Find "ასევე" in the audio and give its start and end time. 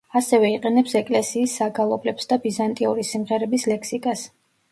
0.19-0.47